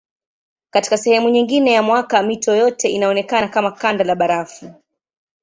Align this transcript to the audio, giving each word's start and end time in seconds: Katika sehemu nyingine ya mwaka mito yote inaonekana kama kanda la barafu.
Katika 0.69 0.97
sehemu 0.97 1.29
nyingine 1.29 1.71
ya 1.73 1.83
mwaka 1.83 2.23
mito 2.23 2.55
yote 2.55 2.89
inaonekana 2.91 3.47
kama 3.47 3.71
kanda 3.71 4.03
la 4.03 4.15
barafu. 4.15 4.73